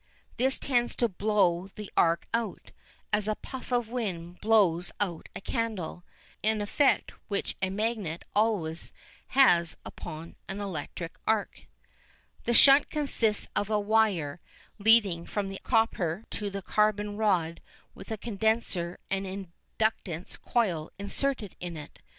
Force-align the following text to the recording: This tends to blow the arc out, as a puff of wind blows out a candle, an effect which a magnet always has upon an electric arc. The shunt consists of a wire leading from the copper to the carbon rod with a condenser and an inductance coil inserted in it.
This 0.37 0.57
tends 0.57 0.95
to 0.95 1.07
blow 1.07 1.69
the 1.75 1.91
arc 1.95 2.27
out, 2.33 2.71
as 3.13 3.27
a 3.27 3.35
puff 3.35 3.71
of 3.71 3.89
wind 3.89 4.41
blows 4.41 4.91
out 4.99 5.29
a 5.35 5.41
candle, 5.41 6.03
an 6.43 6.59
effect 6.59 7.11
which 7.27 7.55
a 7.61 7.69
magnet 7.69 8.23
always 8.35 8.91
has 9.37 9.77
upon 9.85 10.37
an 10.49 10.59
electric 10.59 11.19
arc. 11.27 11.65
The 12.45 12.53
shunt 12.55 12.89
consists 12.89 13.47
of 13.55 13.69
a 13.69 13.79
wire 13.79 14.39
leading 14.79 15.27
from 15.27 15.49
the 15.49 15.59
copper 15.59 16.23
to 16.31 16.49
the 16.49 16.63
carbon 16.63 17.15
rod 17.15 17.61
with 17.93 18.09
a 18.09 18.17
condenser 18.17 18.97
and 19.11 19.27
an 19.27 19.53
inductance 19.79 20.35
coil 20.35 20.89
inserted 20.97 21.55
in 21.59 21.77
it. 21.77 21.99